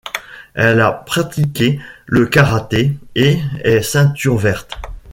[0.55, 4.79] Elle a pratiqué le karaté et est ceinture verte.